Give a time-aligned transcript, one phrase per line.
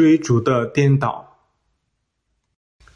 [0.00, 1.36] 追逐的颠倒。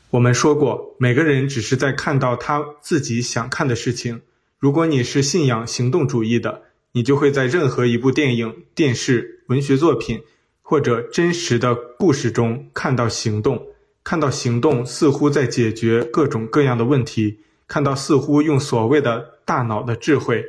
[0.08, 4.22] 我们说过，每个人只是在看到他自己想看的事情。
[4.58, 6.62] 如果你是信仰行动主义的，
[6.92, 10.22] 你就会在任何一部电影、电视、文学作品
[10.62, 13.66] 或者真实的故事中看到行动，
[14.02, 20.42] 看到行动似乎在解决各种各样的问题，看到似乎用所谓的大脑的智慧，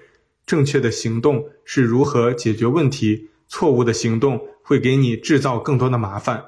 [0.45, 6.43] 正确的行动是如何解决问题，错误的行动会给你制造更多的麻烦。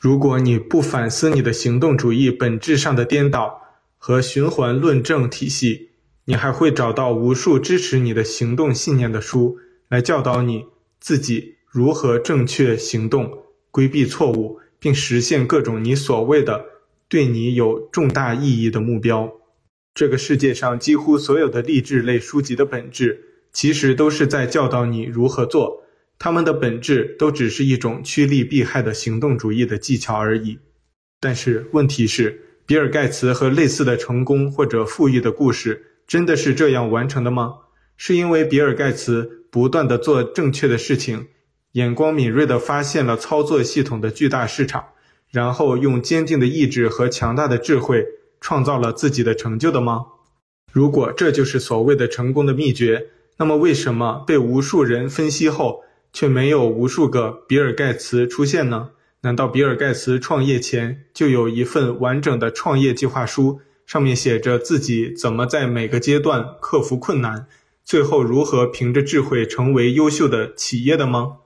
[0.00, 3.60] 如果你不反思你的行动主义本质上的颠倒
[3.98, 5.90] 和循环论证体系，
[6.24, 9.58] 你还会找到无数支持你的行动信念的书，
[9.90, 10.64] 来教导你
[10.98, 16.64] 自己如何正确行动、规避错误，并实现各种你所谓的
[17.06, 19.30] 对你有重大意义的目标。
[19.94, 25.83] 这个世界上几乎所有的励志类书籍的本质，其实都是在教导你如何做。
[26.18, 30.58] 他们的本质都只是一种趋利避害的行动主义的技巧而已。
[31.20, 37.54] 但是问题是，比尔盖茨和类似的成功或者富裕的故事真的是这样完成的吗？
[37.96, 41.28] 是因为比尔盖茨不断地做正确的事情，
[41.72, 44.84] 眼光敏锐地发现了操作系统的巨大市场，
[45.30, 48.04] 然后用坚定的意志和强大的智慧
[48.40, 50.06] 创造了自己的成就的吗？
[50.72, 58.90] 如果这就是所谓的成功的秘诀，那么为什么被无数人分析后，却没有无数个比尔盖茨出现呢？
[59.20, 67.46] 难道比尔盖茨创业前就有一份完整的创业计划书，上面写着自己怎么在每个阶段克服困难，
[67.84, 71.38] 最后如何凭着智慧成为优秀的企业的吗？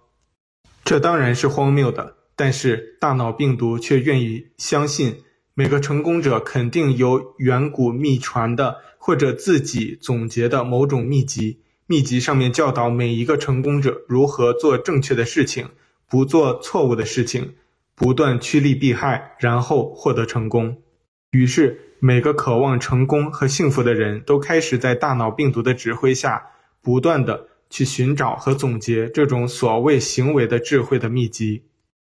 [0.84, 2.14] 这当然是荒谬的。
[2.36, 5.22] 但是大脑病毒却愿意相信，
[5.54, 11.58] 每个成功者肯定有远古秘传的或者自己总结的某种秘籍。
[11.90, 15.70] 秘籍上面教导每一个成功者如何做正确的事情，
[16.06, 17.54] 不做错误的事情，
[17.94, 20.82] 不断趋利避害，然后获得成功。
[21.30, 26.48] 于是，每个渴望成功和幸福的人都开始在大脑病毒的指挥下，
[26.82, 31.62] 不断地去寻找和总结这种所谓行为的智慧的秘籍。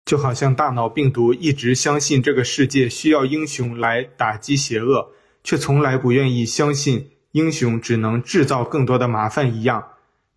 [0.05, 7.12] 就好像大脑病毒一直相信这个世界需要英雄来打击邪恶，却从来不愿意相信。
[7.33, 9.85] 英雄只能制造更多的麻烦一样，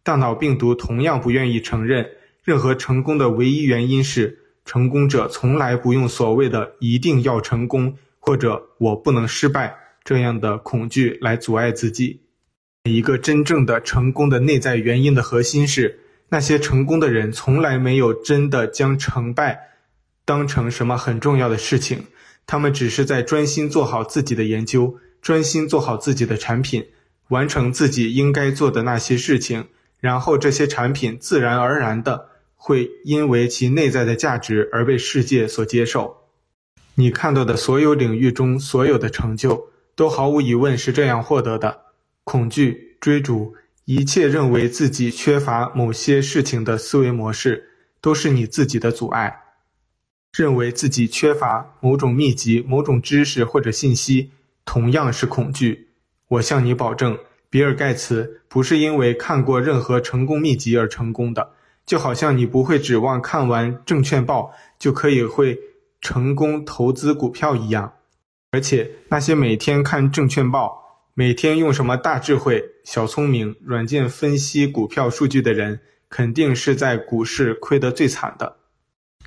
[0.04, 2.10] 大脑病毒同样不愿意承认，
[2.44, 12.22] 任何成功的唯一原因是成功者从来不用所谓的“一定要成功”或者“我不能失败”这样的恐惧来阻碍自己。
[12.84, 19.60] 一个真正的成功的内在原因的核心是，那些成功的人从来没有真的将成败
[20.24, 22.06] 当成什么很重要的事情，
[22.48, 24.98] 他们只是在专心做好自己的研究。
[25.26, 26.86] 专心做好自己的产品，
[27.30, 29.70] 完成自己应该做的那些事情，
[30.00, 36.16] 然后这些产品自然而然的会因为其内在的价值而被世界所接受。
[36.94, 41.76] 你看到的所有领域中所有的成就，都毫无疑问是这样获得的。
[42.24, 43.56] 恐惧、追逐，
[43.86, 49.42] 一切认为自己缺乏某些事情的思维模式，都是你自己的阻碍。
[50.32, 54.30] 认为自己缺乏某种秘籍、某种知识或者信息。
[54.66, 55.90] 同样是恐惧，
[56.28, 57.18] 我向你保证，
[57.50, 61.52] 比尔盖茨不是因为看过任何成功秘籍而成功的，
[61.86, 65.60] 就好像你不会指望看完证券报就可以会
[66.02, 67.94] 成功投资股票一样。
[68.52, 78.58] 而且那些每天看证券报、每天用什么大智慧、小聪明软件分析股票数据的人，肯定是在股市亏得最惨的。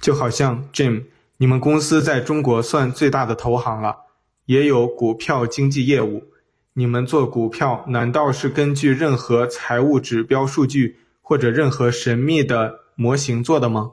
[0.00, 1.04] 就好像 Jim，
[1.36, 4.07] 你们公司在中国算最大的投行了。
[4.48, 6.24] 也有股票经纪业务，
[6.72, 13.90] 你们做股票难道是根据任何财务指标数据或者任何神秘的模型做的吗？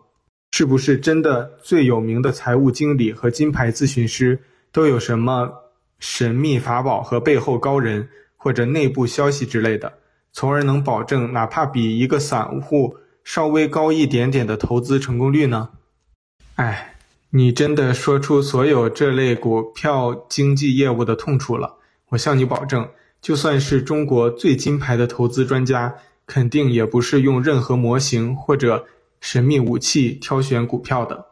[0.51, 4.39] 是不是真的最有名的财务经理和金牌咨询师
[4.71, 5.51] 都有什么
[5.99, 9.91] 神秘法宝和背后高人或者内部消息之类的，
[10.31, 12.95] 从而能保证哪怕比一个散户
[13.25, 15.71] 稍微高一点点的投资成功率呢？
[16.55, 16.94] 哎。
[17.37, 21.75] 你真的说出所有这类股票经纪业务的痛处了。
[22.07, 22.87] 我向你保证，
[23.21, 25.93] 就算是中国最金牌的投资专家，
[26.25, 28.85] 肯定也不是用任何模型或者
[29.19, 31.25] 神秘武器挑选股票的。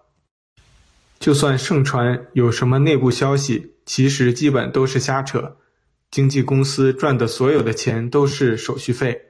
[1.22, 5.56] 就算盛传有什么内部消息，其实基本都是瞎扯。
[6.12, 9.22] 经纪公司赚的所有的钱都是手续费，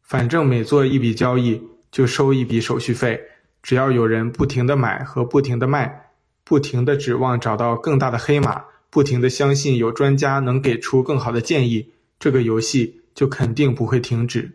[0.00, 3.20] 反正每做一笔交易就收一笔手续费，
[3.62, 6.04] 只要有人不停地买和不停地卖。
[6.48, 11.90] 不停地指望找到更大的黑马，不停地相信有专家能给出更好的建议，
[12.20, 14.52] 这个游戏就肯定不会停止。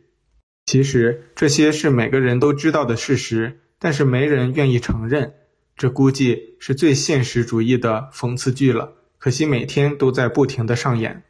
[0.66, 5.34] 其实这些是每个人都知道的事实，但是没人愿意承认。
[5.76, 8.94] 这估计是最现实主义的讽刺剧了。
[9.18, 11.24] 可惜每天都在不停地上演。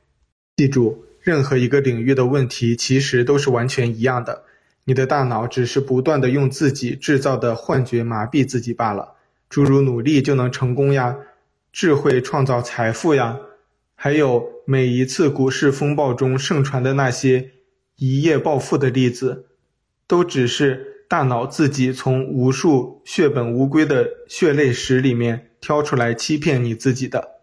[0.58, 4.44] 记住，任何一个领域的问题其实都是完全一样的。
[4.84, 9.16] 你的大脑只是不断地用自己制造的幻觉麻痹自己罢了。
[9.52, 11.18] 诸如努力就能成功呀，
[11.74, 13.38] 智慧创造财富呀，
[13.96, 17.52] 还有每一次股市风暴中盛传的那些
[17.98, 19.48] 一夜暴富的例子，
[20.08, 27.42] 都只是大脑自己从无数血本无归的血泪史里面挑出来欺骗你自己的。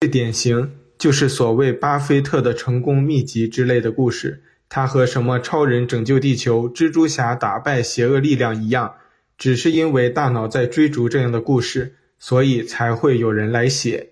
[0.00, 8.94] 最典型就是所谓巴菲特的成功秘籍之类的故事，他和什么超人拯救地球、蜘蛛侠打败邪恶力量一样，
[9.38, 14.10] 只是因为大脑在追逐这样的故事，所以才会有人来写。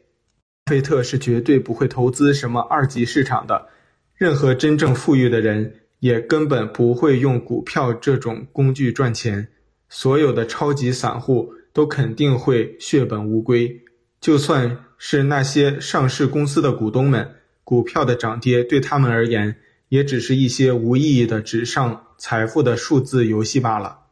[0.65, 3.69] 巴菲特是绝对不会投资什么二级市场的，
[4.15, 9.49] 任何真正富裕的人也根本不会用股票这种工具赚钱，
[9.89, 13.83] 所有的超级散户都肯定会血本无归，
[14.21, 14.79] 就算。
[14.97, 19.57] 是那些上市公司的股东们，股票的涨跌对他们而言，
[19.91, 24.04] 也只是一些无意义的纸上财富的数字游戏罢了。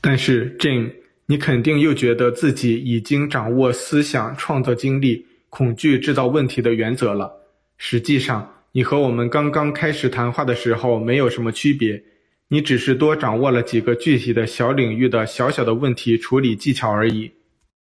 [0.00, 0.92] 但是，Jane，
[1.26, 7.32] 你肯定又觉得自己已经掌握思想创造经历、恐惧制造问题的原则了。
[7.76, 12.02] 实际上，你和我们刚刚开始谈话的时候没有什么区别，
[12.48, 17.30] 你只是多掌握了几个具体的小领域的小小的问题处理技巧而已。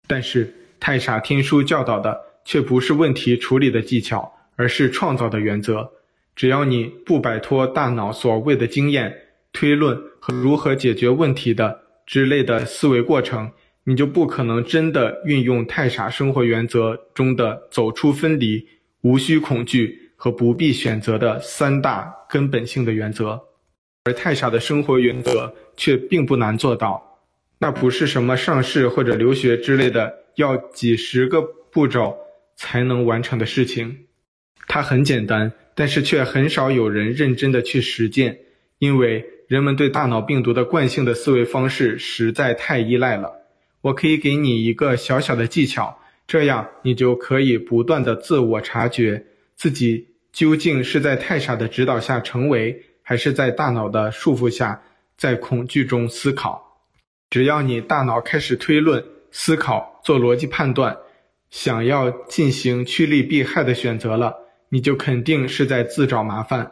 [0.07, 5.92] 但是，太傻天书教导的却不是问题处理的技巧，而是创造的原则。
[6.36, 9.13] 只要你不摆脱大脑所谓的经验、
[9.54, 11.80] 推论和如何解决问题的
[12.11, 13.49] 之类的思维过程，
[13.85, 18.67] 你就不可能真的运用太傻生活原则中的走出分离、
[18.99, 23.41] 无需恐惧和不必选择的三大根本性的原则。
[24.03, 27.01] 而太傻的生活原则却并不难做到，
[27.59, 30.19] 那不是什么上市或者留学之类的。
[30.35, 32.17] 要几十个步骤
[32.57, 34.05] 才能完成的事情，
[34.67, 38.39] 它很简单，但是却很少有人认真的去实践，
[38.79, 43.30] 因为人们对大脑病毒的惯性的思维方式实在太依赖了。
[43.81, 49.25] 我可以给你一个小小的技巧，这样你就可以不断的自我察觉
[49.57, 54.81] 自己究竟是在太傻的指导下成为，还是在大脑的束缚下，
[55.18, 56.80] 在恐惧中思考。
[57.30, 59.04] 只要你大脑开始推论。
[59.33, 60.97] 思考、做逻辑判断，
[61.50, 64.33] 想要进行趋利避害的选择了，
[64.69, 66.71] 你就肯定是在自找麻烦。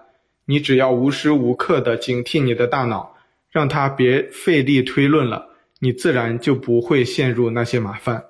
[0.49, 3.15] 你只要无时无刻的警惕你的大脑，
[3.51, 8.25] 让它别费力推论了，你自然就不会陷入那些麻烦。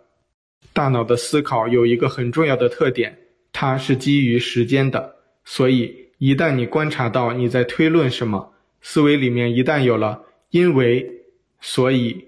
[0.73, 3.17] 大脑的思考有一个很重要的特点，
[3.53, 8.51] 它是基于时间的，所以一旦你观察到你在推论什么，
[8.81, 11.09] 思维里面一旦有了因为、
[11.61, 12.25] 所以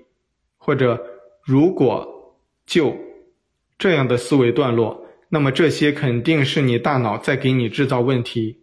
[0.57, 1.05] 或者。
[1.43, 2.95] 如果就
[3.79, 8.60] 这样的思维段落，那么这些肯定是你大脑在给你制造问题。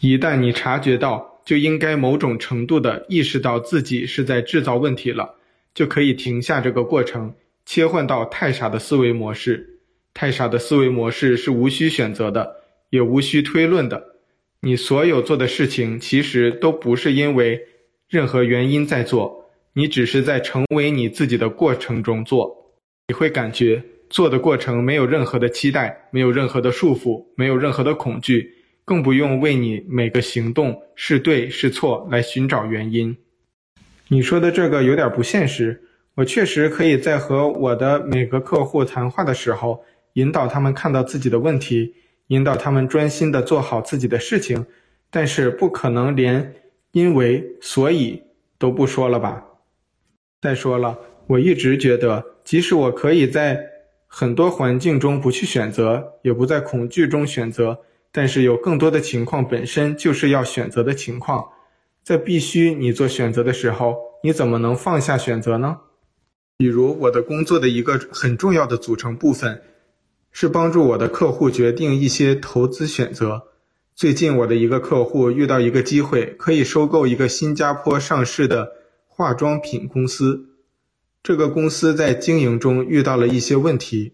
[0.00, 5.36] 一旦你察觉到，就应该某种程度的意识到自己是在制造问题了，
[5.74, 7.34] 就可以停下这个过程，
[7.64, 9.78] 切换到太傻的思维模式。
[10.12, 12.56] 太傻的思维模式是无需选择的，
[12.90, 14.02] 也无需推论的。
[14.60, 17.60] 你所有做的事情，其实都不是因为
[18.08, 19.50] 任何原因在做。
[19.74, 22.72] 你只是在成为你自己的过程中做，
[23.08, 28.50] 你会感觉做的过程没有任何的期待，没有任何的束缚，没有任何的恐惧，
[28.86, 33.14] 更不用为你每个行动是对是错来寻找原因。
[34.08, 35.82] 你说的这个有点不现实。
[36.14, 41.94] 我确实可以在和我的每个客户谈话的时候，引导他们看到自己的问题，
[42.28, 44.64] 引导他们专心的做好自己的事情，
[45.10, 46.54] 但是不可能连
[46.92, 48.22] 因为所以
[48.56, 49.44] 都不说了吧？
[50.40, 53.60] 再说了，我一直觉得，即使我可以在
[54.06, 57.78] 很多环境中不去选择，也不在恐惧中选择，
[58.12, 61.44] 但是有更多的情况本身就是要选择的情况。
[62.02, 65.78] 在必须你做选择的时候，你怎么能放下选择呢？
[66.56, 69.62] 比如我的工作的一个很重要的组成部分，
[70.32, 73.48] 是帮助我的客户决定一些投资选择。
[73.94, 78.72] 最近我的一个客户遇到一个机会，可以收购一个新加坡上市的。
[79.08, 80.50] 化妆品公司，
[81.22, 84.12] 这个公司在经营中遇到了一些问题，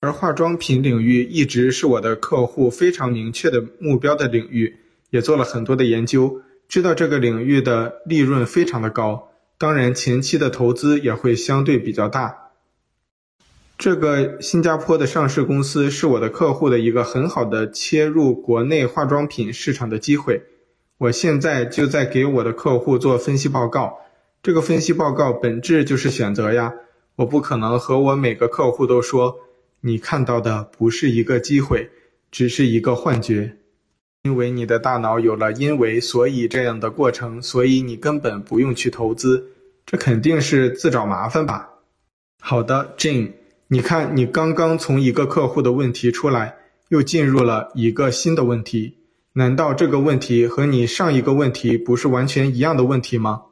[0.00, 4.76] 而化妆品领域一直是我的客户非常明确的目标的领域，
[5.10, 12.36] 也做了很多的研究，知道这个领域的利润非常的高，当然前期的投资也会相对比较大。
[13.78, 20.42] 这个新加坡的上市公司是我的客户的一个很好的切入国内化妆品市场的机会，
[20.98, 23.98] 我现在就在给我的客户做分析报告。
[24.42, 26.72] 这个分析报告本质就是选择呀，
[27.16, 29.40] 我不可能和我每个客户都说，
[29.86, 31.88] 你看到的不是一个机会，
[32.32, 33.56] 只是一个幻觉。
[34.24, 39.46] 因为你的大脑有了因为所以这样的过程，所以你根本不用去投资，
[39.86, 41.68] 这肯定是自找麻烦吧？
[42.40, 43.30] 好的，Jane，
[43.68, 46.56] 你看，你刚刚从一个客户的问题出来，
[46.88, 48.96] 又进入了一个新的问题，
[49.34, 53.42] 难道这个问题和你上一个问题不是完全一样的问题吗？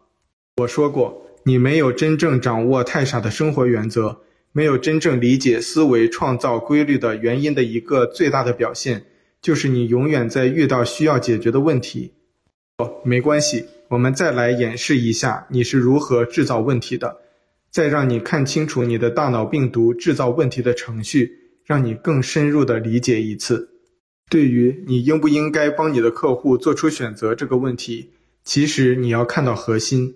[0.56, 1.20] 我说过。
[1.46, 4.22] 你没有真正掌握太傻的生活原则，
[4.56, 9.04] 没有真正理解思维创造规律的原因的一个最大的表现，
[9.42, 12.12] 就是你永远在遇到需要解决的问题。
[12.78, 17.16] 哦，没关系，我们再来演示一下你是如何制造问题的，
[17.68, 21.32] 再让你看清楚你的大脑病毒制造问题的程序，
[21.64, 23.70] 让你更深入的理解一次。
[24.30, 28.10] 对于你应不应该帮你的客户做出选择这个问题，
[28.44, 30.14] 其实你要看到核心。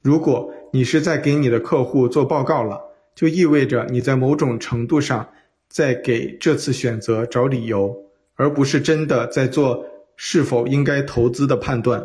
[0.00, 2.89] 如果你是在给你的客户做报告了，
[3.20, 5.28] 就意味着你在某种程度上
[5.68, 7.94] 在给这次选择找理由，
[8.34, 9.84] 而不是真的在做
[10.16, 12.02] 是否应该投资的判断。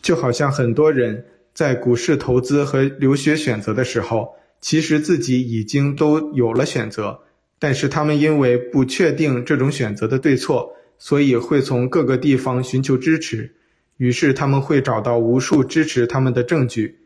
[0.00, 4.30] 就好像很多人在股市投资和留学选择的时候，
[4.62, 7.20] 其实自己已经都有了选择，
[7.58, 13.54] 但是他们因为不确定这种选择的对错，所以会从各个地方寻求支持，
[13.98, 16.96] 于是他们会找到无数支持他们的证据。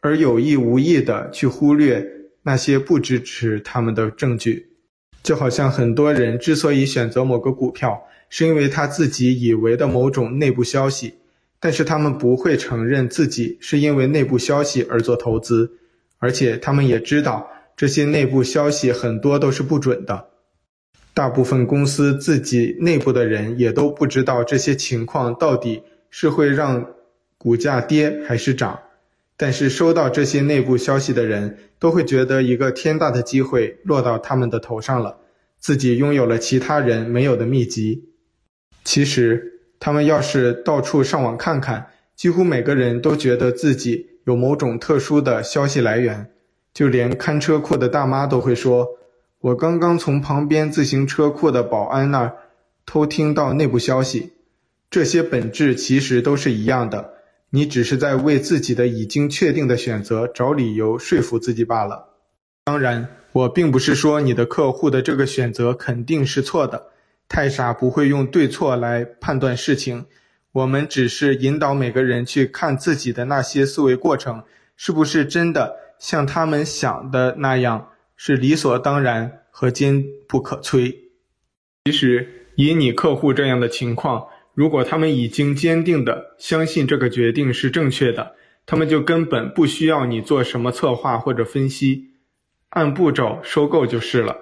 [0.00, 2.04] 而有意无意地去忽略
[2.46, 4.68] 那些不支持他们的证据，
[5.20, 11.14] 就好像很多人之所以选择某个股票，是因为他自己以为的某种内部消息，
[11.58, 15.72] 但是他们不会承认自己是因为内部消息而做投资，
[16.18, 20.28] 而且他们也知道这些内部消息很多都是不准的。
[21.12, 26.86] 大部分公司自己内部的人也都不知道这些情况到底是会让
[27.38, 28.78] 股价跌还是涨。
[29.36, 35.18] 但是收到这些内部消息的人都会觉得一个天大的机会落到他们的头上了，
[35.58, 38.08] 自己拥有了其他人没有的秘籍。
[38.84, 46.30] 其实他们要是到处上网看看，几乎每个人都觉得自己有某种特殊的消息来源，
[46.72, 48.88] 就连看车库的大妈都会说
[49.40, 52.36] ：“我刚刚从旁边自行车库的保安那儿
[52.86, 54.32] 偷听到内部消息。”
[54.88, 57.15] 这些本质其实都是一样的。
[57.56, 62.10] 你只是在为自己的已经确定的选择找理由说服自己罢了。
[62.64, 66.88] 当然，我并不是说你的客户的这个选择肯定是错的。
[67.30, 70.04] 太傻不会用对错来判断事情。
[70.52, 74.42] 我们只是引导每个人去看自己的那些思维过程，
[74.76, 80.94] 是不是真的像他们想的那样是理所当然和坚不可摧。
[81.86, 84.26] 其实，以你客户这样的情况。
[84.56, 92.06] 如果他们已经坚定地相信这个决定是正确的，他们就根本不需要你做什么策划或者分析，
[92.70, 94.34] 按步骤收购就是了。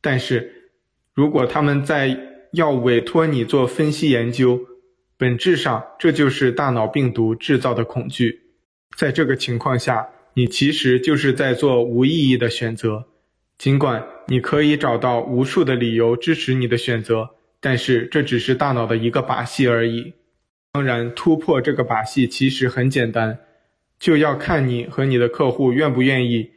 [0.00, 0.70] 但是，
[1.12, 2.16] 如果他们在
[2.52, 4.60] 要委托你做分析研究，
[5.16, 8.42] 本质上这就是大脑病毒制造的恐惧。
[8.96, 13.06] 在这个情况下，你其实就是在做无意义的选择，
[13.58, 17.30] 尽管你可以找到无数的理由支持你的选择。
[17.60, 20.14] 但是这只是大脑的一个把戏而已。
[20.72, 23.38] 当然，突破这个把戏其实很简单，
[23.98, 26.50] 就要看你和你的客户愿不愿意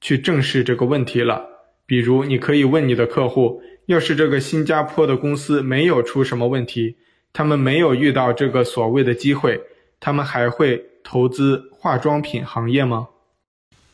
[0.00, 1.44] 去正视这个问题了。
[1.86, 6.96] 比如，你可以问你的客户：要是这个新加坡的公司没有出什么问题，
[7.32, 9.60] 他们没有遇到这个所谓的机会，
[9.98, 13.08] 他们还会投资化妆品行业吗？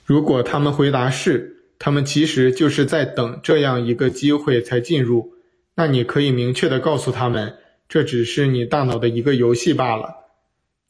[0.04, 5.32] 如果他们回答是，他们其实就是在等这样一个机会才进入。
[5.80, 7.54] 那你可以明确地告诉他们，
[7.88, 10.14] 这只是你大脑的一个游戏罢了。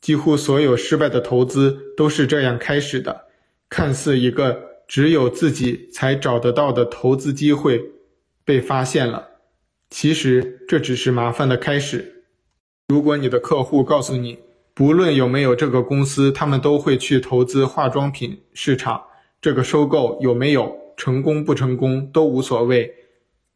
[0.00, 3.26] 几乎所有失败的投资都是这样开始的，
[3.68, 7.80] 看似一个只有自己才找得到的投资机会
[8.44, 9.28] 被发现了，
[9.90, 12.24] 其实这只是麻烦的开始。
[12.88, 14.40] 如果你的客户告诉你，
[14.74, 19.00] 不论有没有这个公司，他们都会去投资化妆品市场，
[19.40, 22.92] 这个收购有没有成功不成功都无所谓。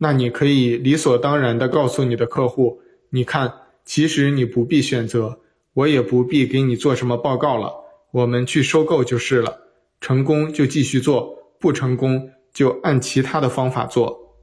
[0.05, 3.51] 那你可以理所当然地告诉你的客户，你看，
[3.87, 5.41] 其实你不必选择，
[5.73, 7.73] 我也不必给你做什么报告了，
[8.11, 9.57] 我们去收购就是了。
[10.03, 14.37] 成功就继续做，不成功就按其他的方法做。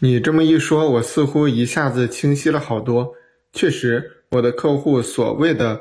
[0.00, 3.14] 你这么一说，我似乎一下子清晰了好多。
[3.52, 5.80] 确实，我的客户所谓的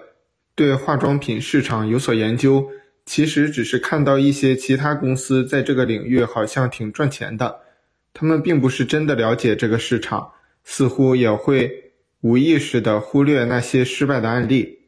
[0.54, 2.64] 对化妆品市场有所研究，
[3.08, 7.62] 其实只是看到一些其他公司在这个领域好像挺赚钱的。
[8.14, 10.32] 他们并不是真的了解这个市场，
[10.64, 11.92] 似乎也会
[12.22, 14.80] 无意识地忽略那些失败的案例。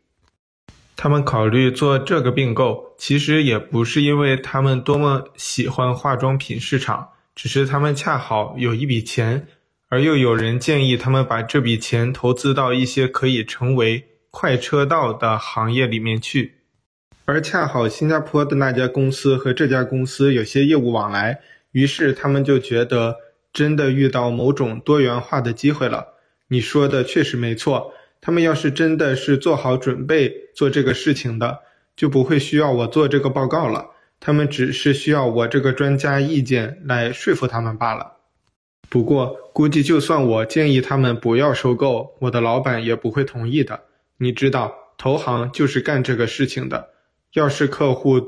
[0.95, 9.47] 他们考虑做这个并购，其实也不是因为他们多么喜欢化妆品市场，只是他们恰好有一笔钱，
[9.89, 16.55] 而又有人建议他们把这笔钱投资到一些可以成为快车道的行业里面去。
[17.25, 21.39] 而恰好新加坡的那家公司和这家公司有些业务往来，
[21.73, 23.17] 于是他们就觉得
[23.51, 26.07] 真的遇到某种多元化的机会了。
[26.47, 27.93] 你说的确实没错。
[28.21, 31.59] 他们要是真的是做好准备做这个事情的，
[31.97, 33.87] 就不会需要我做这个报告了。
[34.21, 38.13] 他们只是需要我这个专家意见来说服他们罢了。
[38.87, 43.81] 不过，估计就算我建议他们不要收购，我的老板也不会同意的。
[44.15, 46.91] 你知道，投行就是干这个事情的。
[47.33, 48.21] 要是客户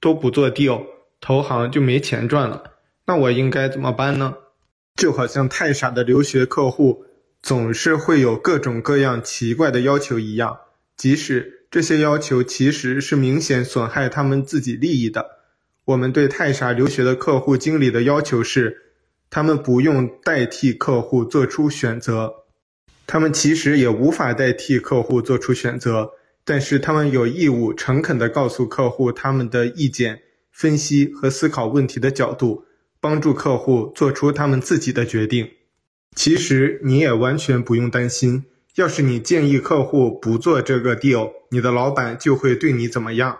[0.00, 0.86] 都不做 deal，
[1.20, 2.71] 投行就没钱赚了。
[3.06, 4.34] 那我应该怎么办呢？
[4.96, 7.04] 就好像太傻的留学客户。
[7.42, 10.58] 总是会有各种各样奇怪的要求一样，
[10.96, 15.26] 即使这些要求其实是明显损害他们自己利益的。
[15.84, 18.94] 我们对泰傻留学的客户经理的要求是，
[19.28, 22.32] 他们不用代替客户做出选择，
[23.08, 26.12] 他们其实也无法代替客户做出选择，
[26.44, 30.20] 但是他们有义务诚恳地告诉客户他们的意见、
[30.52, 32.64] 分析和思考问题的角度，
[33.02, 35.50] 帮助客户做出他们自己的决定。
[36.14, 38.44] 其实你也完全不用担心，
[38.76, 43.38] 要是你建议客户不做这个 deal，你的老板就会对你怎么样。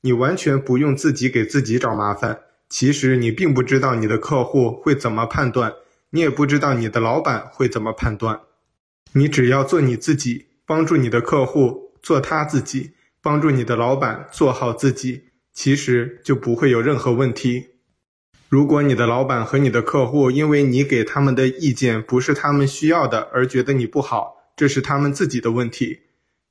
[0.00, 2.40] 你完全不用自己给自己找麻烦。
[2.68, 5.72] 其实你并不知道你的客户会怎么判断，
[6.10, 8.40] 你也不知道你的老板会怎么判断。
[9.12, 12.90] 你只要做你自己，帮助你的客户做他自己，
[13.22, 15.22] 帮助你的老板做好自己，
[15.52, 17.66] 其实就不会有任何问题。
[18.48, 26.02] 如果你的老板和你的客户因为你给他们的意见不是他们需要的而觉得你不好，这是他们自己的问题。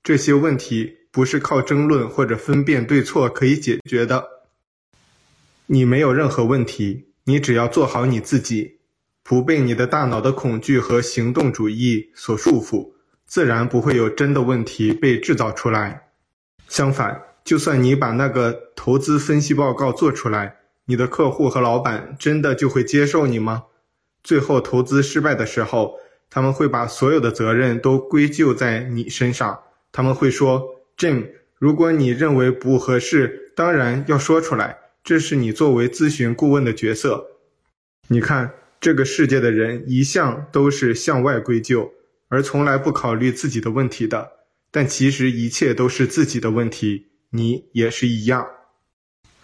[0.03, 4.27] 这些问题不是靠争论或者分辨对错可以解决的。
[5.67, 8.79] 你没有任何问题，你只要做好你自己，
[9.23, 12.91] 不被你的大脑的恐惧和行动主义所束缚，
[13.25, 16.09] 自然不会有真的问题被制造出来。
[16.67, 23.63] 相反，就算你把那个投资分析报告做出来，你的客户和老板真的就会接受你吗？
[24.23, 29.59] 最后投资失败的时候，他们会把所有的责任都归咎在你身上。
[29.91, 30.63] 他们会说
[30.97, 37.25] ：“Jim，如果你认为不合适，当然要说出来，这是你作为咨询顾问的角色。”
[38.09, 41.91] 你看，这个世界的人一向都是向外归咎，
[42.27, 44.31] 而从来不考虑自己的问题的。
[44.69, 48.45] 但其实一切都是自己的问题，你也是一样。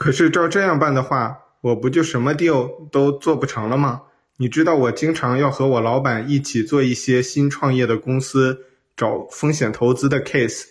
[0.02, 4.02] 可是照这样办的话，我不就什么 deal 都做不成了吗？
[4.38, 8.66] 你知道我经常要和我老板一起做一些新创业的公司
[8.98, 10.64] 找风险投资的 case，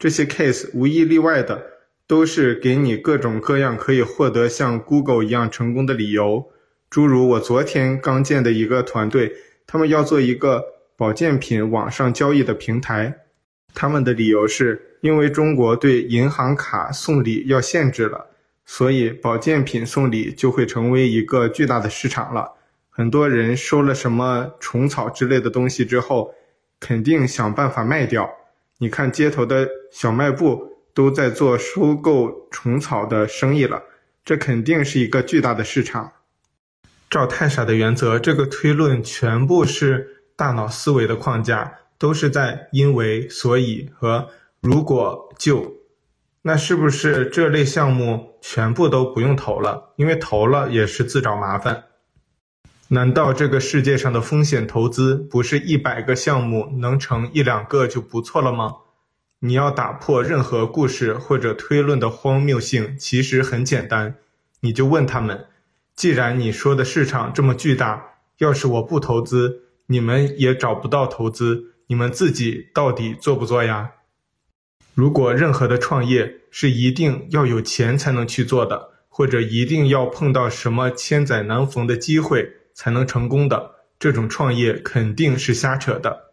[0.00, 1.64] 这些 case 无一例外的
[2.08, 6.44] 都是给你各种各样可以获得像 Google 一样成功的理由。
[6.90, 9.32] 诸如我昨天刚见的一个团队，
[9.64, 10.60] 他们要做一个
[10.96, 13.16] 保健品网上交易的平台，
[13.74, 18.26] 他们的理由是因为中国对银行卡送礼要限制了。
[18.74, 22.54] 所以，保健品送礼就会成为一个巨大的市场了。
[22.88, 26.32] 很多人收了什么虫草之类的东西之后，
[26.80, 28.26] 肯定想办法卖掉。
[28.78, 33.82] 你看，街头的小卖部都在做收购虫草的生意了，
[34.24, 36.10] 这肯定是一个巨大的市场。
[37.10, 44.30] 照太傻的原则，这个推论全部是大脑思维的框架，都是在因为、所以和
[44.62, 45.81] 如果就。
[46.42, 49.94] 那是不是这类项目全部都不用投了？
[49.96, 51.84] 因为投了也是自找麻烦。
[52.88, 58.74] 难道这个世界上的风险投资不是一百个项目能成一两个就不错了吗？
[59.38, 64.16] 你要打破任何故事或者推论的荒谬性，其实很简单，
[64.60, 65.46] 你就问他们：
[65.96, 68.04] 既然你说的市场这么巨大，
[68.38, 73.92] 要是我不投资，你们也找不到投资，你们自己到底做不做呀？
[74.94, 86.32] 如果任何的创业是一定要有钱才能去做的，或者一定要碰到什么千载难逢的机会才能成功的，这种创业肯定是瞎扯的。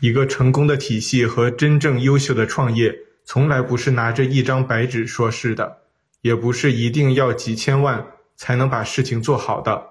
[0.00, 5.78] 一个成功的体系和真正优秀的创业，从来不是拿着一张白纸说事的，
[6.20, 8.06] 也不是一定要几千万
[8.36, 9.82] 才能把事情做好的。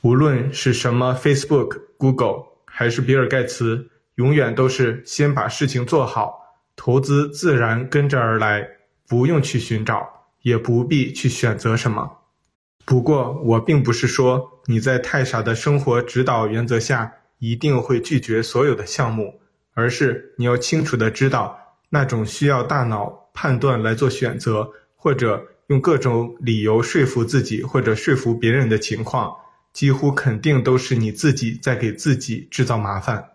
[0.00, 6.45] 无论是什么 Facebook、Google，还是比尔盖茨，永远都是先把事情做好。
[6.76, 8.68] 投资自然跟着而来，
[9.08, 10.06] 不用去寻找，
[10.42, 12.18] 也不必去选择什么。
[12.84, 19.40] 不过，我并不是说你在太傻的生活指导原则下一定会拒绝所有的项目，
[19.74, 21.58] 而是你要清楚地知道，
[21.88, 29.34] 那种需要大脑判断来做选择，或者用各种理由说服自己或者说服别人的情况，
[29.72, 33.30] 几乎肯定都是你自己在给自己制造麻烦。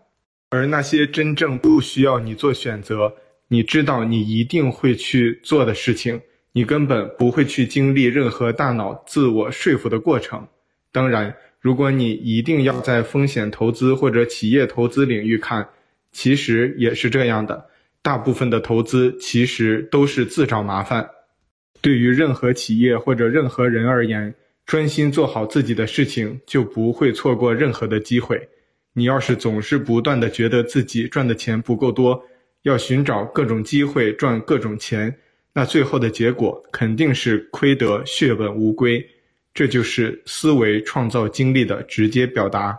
[0.48, 3.14] 而那些真正不需要你做选择，
[3.52, 6.18] 你知道你一定会去做的事情，
[6.52, 10.48] 你根本不会去经历任何大脑自我说服的过程。
[10.90, 15.68] 当然，如果你一定要在风险投资或者企业投资领域看，
[16.12, 17.66] 其实也是这样的。
[18.00, 21.06] 大部分的投资其实都是自找麻烦。
[21.82, 24.34] 对于任何企业或者任何人而言，
[24.64, 28.48] 专心做好自己的事情，就不会错过任何的机会。
[28.94, 32.24] 你要是总是不断的觉得自己赚的钱不够多，
[32.62, 35.16] 要寻找各种机会赚各种钱，
[35.52, 39.04] 那最后的结果肯定是亏得血本无归。
[39.54, 42.78] 这就是思维创造经历的直接表达。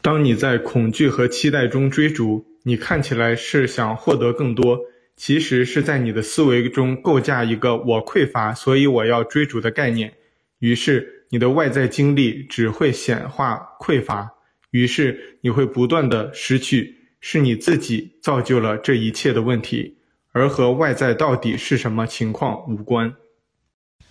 [0.00, 4.78] 当你在恐惧和期待中追逐，你看起来是想获得更多，
[5.16, 10.12] 其实是在你的思维中构架一个“我匮乏，所以我要追逐”的概念。
[10.60, 14.30] 于是你的外在经历只会显化匮乏，
[14.70, 17.01] 于是你会不断的失去。
[17.24, 19.96] 是你自己造就了这一切的问题，
[20.32, 23.14] 而和外在到底是什么情况无关。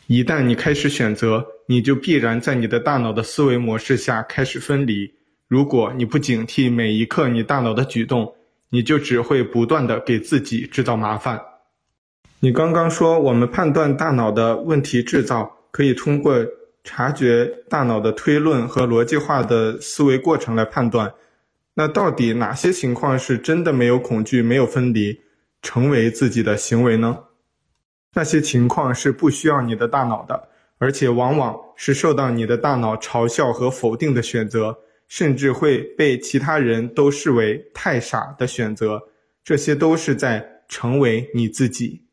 [0.08, 5.13] 一旦你开始选择，你就必然在你的大脑的思维模式下开始分离。
[5.50, 8.34] 如果你不警惕每一刻你大脑的举动，
[8.69, 11.39] 你就只会不断的给自己制造麻烦。
[12.39, 16.34] 你刚刚说我们判断大脑的问题制造，可以通过
[16.86, 21.13] 察觉大脑的推论和逻辑化的思维过程来判断。
[21.74, 25.22] 那到底哪些情况是真的没有恐惧、没有分离，
[25.62, 27.18] 成为自己的行为呢？
[28.14, 39.02] 那些情况是不需要你的大脑的，而且往往是受到你的大脑嘲笑和否定的选择，甚至会被其他人都视为太傻的选择。
[39.44, 42.04] 这些都是在成为你自己。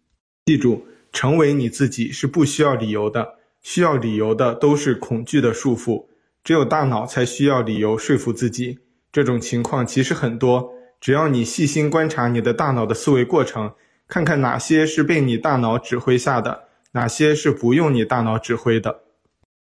[0.46, 6.06] 记住，成为你自己是不需要理由的，需要理由的都是恐惧的束缚。
[6.44, 8.78] 只有大脑才需要理由说服自己。
[9.10, 13.72] 这种情况其实很多，只要你细心观察你的大脑的思维过程。
[14.06, 19.02] 看看哪些是被你大脑指挥下的，哪些是不用你大脑指挥的。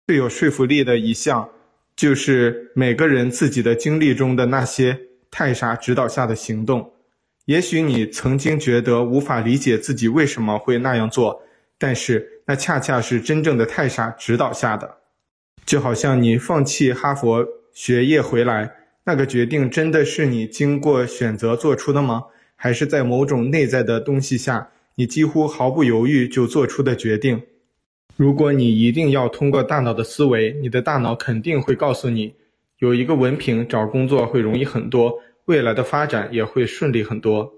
[0.06, 1.48] 最有说服力的一项，
[1.96, 6.92] 就是每个人自己的经历中的那些太傻指导下的行动。
[7.46, 11.40] 也许你曾经觉得无法理解自己为什么会那样做，
[11.78, 14.98] 但是那恰恰是真正的太傻指导下的。
[15.64, 18.70] 就好像你放弃哈佛学业回来，
[19.06, 22.24] 那个决定真的是你经过选择做出的吗？
[22.56, 27.42] 还是在某种内在的东西下，你几乎毫不犹豫就做出的决定。
[28.16, 32.32] 如果你一定要通过大脑的思维，你的大脑肯定会告诉你，
[32.78, 37.52] 有一个文凭找工作会容易很多，未来的发展也会顺利很多。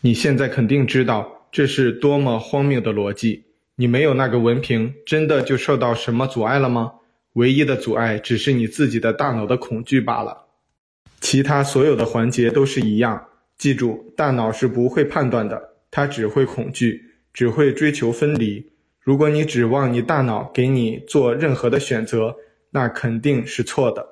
[0.00, 3.44] 你现在肯定知道这是多么荒谬的逻辑。
[3.76, 6.94] 你没有那个文凭，真的就受到什么阻碍了吗？
[7.40, 10.44] 唯一的阻碍只是你自己的大脑的恐惧罢了，
[11.22, 13.28] 其他所有的环节都是一样。
[13.56, 15.58] 记住，大脑是不会判断的，
[15.90, 18.70] 它只会恐惧，只会追求分离。
[19.00, 22.36] 如果你指望你大脑给你做任何的选择，
[22.70, 24.06] 那肯定是错的。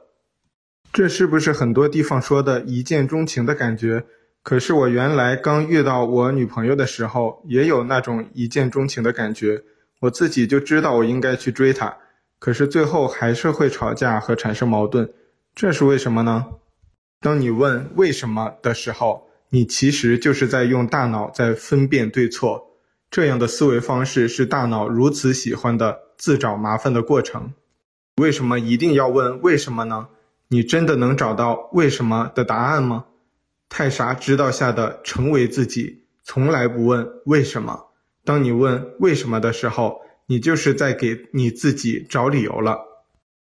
[0.91, 4.03] 这是不是很多地方说的一见钟情的感觉？
[4.43, 9.63] 可是我原来刚遇到我女朋友的时候，也有那种一见钟情的感觉。
[10.01, 11.95] 我自己就知道我应该去追她，
[12.39, 15.13] 可是最后还是会吵架和产生矛盾。
[15.55, 16.47] 这是为什么呢？
[17.21, 22.77] 当你问为什么的时候，你其实就是在用大脑在分辨对错，
[23.11, 27.53] 这样的思维方式是大脑如此喜欢的自找麻烦的过程。
[28.17, 30.09] 为什么一定要问为什么呢？
[30.49, 33.07] 你真的能找到为什么的答案吗？
[33.69, 37.87] 太傻指导下的成为自己，从来不问为什么。
[38.25, 42.79] 当你问为什么的时候，你就是在给你自己找理由了。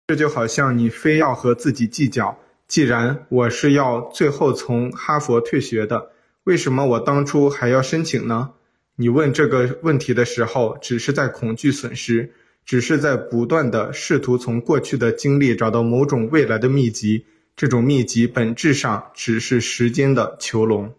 [0.06, 2.38] 这就好像你非要和自己计较。
[2.68, 6.12] 既然我是要最后从哈佛退学的，
[6.44, 8.50] 为什么我当初还要申请呢？
[8.94, 12.32] 你问这个问题的时候，只是在恐惧损失，
[12.64, 17.26] 只是在不断的试图从过去的经历找到某种未来的秘籍。
[17.56, 20.94] 这种秘籍本质上只是时间的囚笼。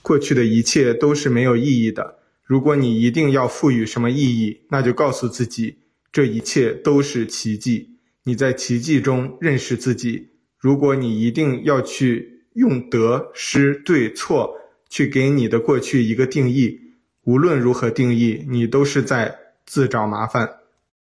[0.00, 2.17] 过去的一切都是没有意义的。
[2.48, 5.76] 如果你一定要赋予什么意义，那就告诉自己，
[6.10, 7.98] 这一切都是奇迹。
[8.24, 10.30] 你在奇迹中认识自己。
[10.56, 14.56] 如果你一定要去用得失对错
[14.88, 16.80] 去给你的过去一个定义，
[17.24, 20.48] 无论如何定义，你都是在自找麻烦。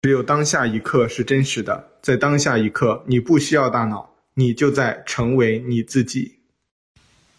[0.02, 6.40] 只有当下一刻是真实的，在当下一刻，你不需要大脑，你就在成为你自己。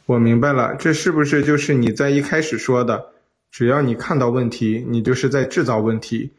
[0.07, 3.13] 我明白了，这是不是就是你在一开始说的，
[3.53, 6.33] 只要你看到问题，你就是在制造问题。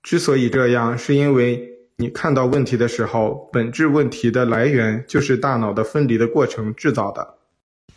[0.00, 7.34] 之所以这样，是因为你看到问题的时候，本质问题的来源就是大脑的分离的过程制造的。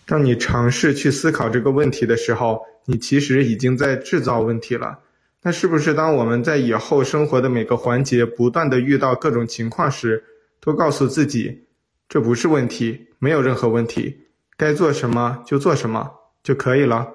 [0.08, 4.97] 当你尝试去思考这个问题的时候，你其实已经在制造问题了。
[5.43, 10.23] 那是不是当我们在以后生活的每个环节不断地遇到各种情况时，
[10.60, 11.67] 都告诉自己，
[12.10, 14.21] 这不是问题，没有任何问题，
[14.58, 17.08] 该做什么就做什么就可以了？